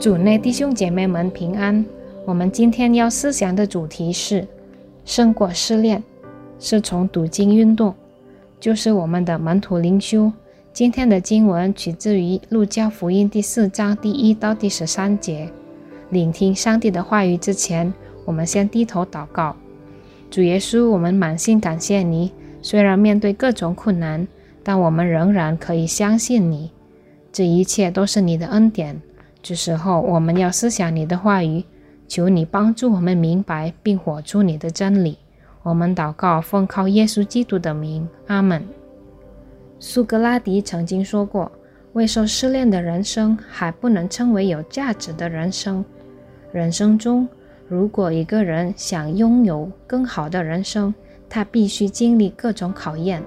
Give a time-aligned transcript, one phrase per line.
[0.00, 1.84] 主内弟兄姐妹们平安。
[2.24, 4.48] 我们今天要思想的主题是
[5.04, 6.02] 胜过试炼，
[6.58, 7.94] 是从读经运动，
[8.58, 10.32] 就是我们的门徒灵修。
[10.72, 15.52] 今天的经文取自于路加福音第四章第一到第十三节。
[16.08, 17.92] 聆听上帝的话语之前，
[18.24, 19.54] 我们先低头祷告。
[20.30, 22.32] 主耶稣，我们满心感谢你。
[22.62, 24.26] 虽然面对各种困难，
[24.62, 26.70] 但我们仍然可以相信你。
[27.30, 28.98] 这一切都是你的恩典。
[29.42, 31.64] 这时候，我们要思想你的话语，
[32.06, 35.18] 求你帮助我们明白并活出你的真理。
[35.62, 38.62] 我们祷告，奉靠耶稣基督的名，阿门。
[39.78, 41.50] 苏格拉底曾经说过
[41.94, 45.84] ：“未受试炼的人生还不能称为有价值的人生。”
[46.52, 47.26] 人生中，
[47.66, 50.94] 如果一个人想拥有更好的人生，
[51.28, 53.22] 他必须经历各种考验。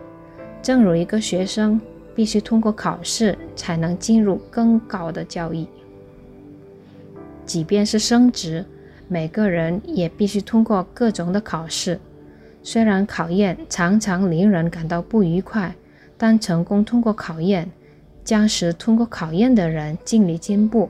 [0.62, 1.80] 正如一个学生
[2.16, 5.66] 必须通过考试才能进入更高的教育。
[7.46, 8.66] 即便是升职，
[9.08, 12.00] 每个人也必须通过各种的考试。
[12.62, 15.76] 虽然考验常常令人感到不愉快，
[16.18, 17.70] 但成功通过考验，
[18.24, 20.90] 将使通过考验的人尽力进步。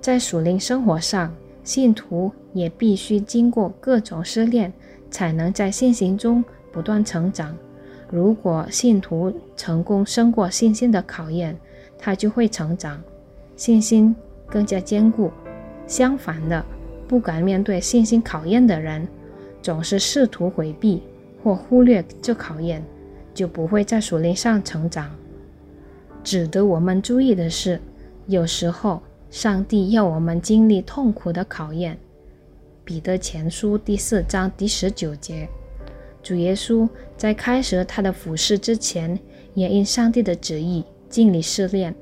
[0.00, 4.72] 在属灵生活上，信徒也必须经过各种试炼，
[5.10, 7.56] 才能在信心中不断成长。
[8.10, 11.56] 如果信徒成功胜过信心的考验，
[11.98, 13.00] 他就会成长，
[13.56, 14.14] 信心。
[14.48, 15.30] 更加坚固。
[15.86, 16.64] 相反的，
[17.06, 19.06] 不敢面对信心考验的人，
[19.62, 21.02] 总是试图回避
[21.42, 22.82] 或忽略这考验，
[23.32, 25.10] 就不会在属灵上成长。
[26.24, 27.80] 值得我们注意的是，
[28.26, 31.96] 有时候上帝要我们经历痛苦的考验。
[32.84, 35.48] 彼得前书第四章第十九节，
[36.22, 39.16] 主耶稣在开始他的服饰之前，
[39.54, 41.94] 也因上帝的旨意经历试炼。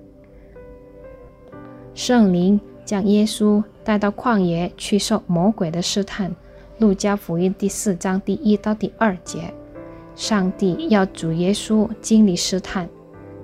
[1.95, 6.35] 圣灵将耶稣带到旷野去受魔鬼的试探。
[6.79, 9.55] 路加福音第四章第一到第二节，
[10.17, 12.89] 上帝要主耶稣经历试探，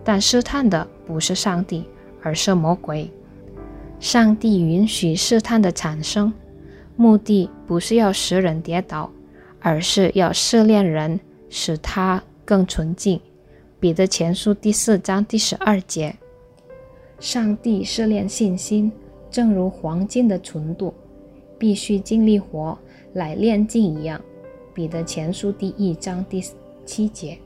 [0.02, 1.84] 但试探的不是上帝，
[2.22, 3.08] 而是魔鬼。
[4.00, 6.32] 上帝允许试探的产生，
[6.96, 9.08] 目的不是要使人跌倒，
[9.60, 13.20] 而是要试炼人，使他更纯净。
[13.78, 16.16] 彼得前书第四章第十二节。
[17.20, 18.90] 上帝试炼信心，
[19.30, 20.94] 正如黄金的纯度，
[21.58, 22.76] 必须经历火
[23.12, 24.18] 来炼金一样。
[24.72, 26.42] 彼得前书第一章第
[26.86, 27.36] 七节。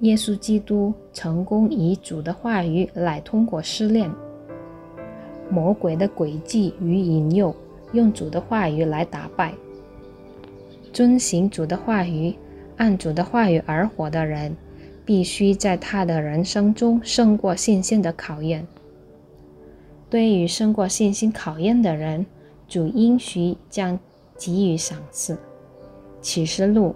[0.00, 4.08] 耶稣基督成功以主的话语来通过试炼，
[5.50, 7.52] 魔鬼的诡计与引诱，
[7.92, 9.52] 用主的话语来打败。
[10.92, 12.32] 遵行主的话语，
[12.76, 14.56] 按主的话语而活的人。
[15.04, 18.66] 必须在他的人生中胜过信心的考验。
[20.08, 22.24] 对于胜过信心考验的人，
[22.68, 23.98] 主应许将
[24.38, 25.36] 给予赏赐。
[26.22, 26.94] 启示录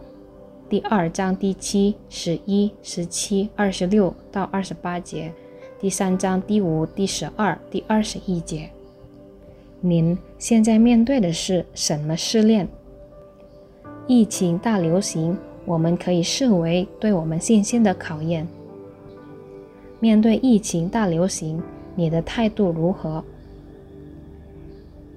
[0.68, 5.32] 第二章第七、十一、十七、二十六到二十八节，
[5.78, 8.70] 第三章第五、第十二、第二十一节。
[9.80, 12.66] 您现在面对的是什么试炼？
[14.06, 15.36] 疫情大流行。
[15.68, 18.48] 我们可以视为对我们信心的考验。
[20.00, 21.62] 面对疫情大流行，
[21.94, 23.22] 你的态度如何？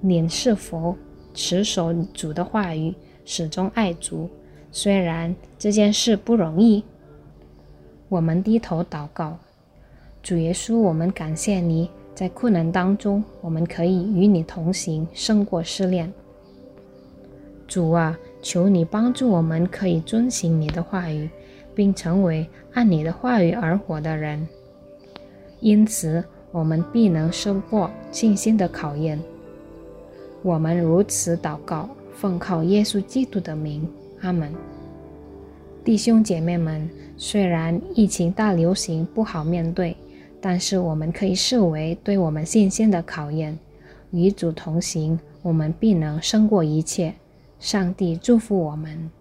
[0.02, 0.94] 你是否
[1.34, 4.30] 持守主的话语，始终爱主？
[4.74, 6.84] 虽然这件事不容易，
[8.10, 9.38] 我们低头祷告。
[10.22, 16.12] 主耶稣，我们感谢你在困难当中，我们可以与你同行，胜过失恋。
[17.66, 18.20] 主啊。
[18.42, 21.30] 求你帮助我们，可以遵行你的话语，
[21.76, 24.48] 并成为按你的话语而活的人。
[25.60, 29.20] 因此，我们必能胜过信心的考验。
[30.42, 33.88] 我们如此祷告，奉靠耶稣基督的名，
[34.22, 34.52] 阿门。
[35.84, 39.96] 弟兄姐妹们，虽然疫情大流行不好面对，
[40.40, 43.58] 但是我们可以视为对我们信心的考验。
[44.12, 47.14] 与主同行，我们必能胜过一切。
[47.62, 49.12] 上帝祝福我们。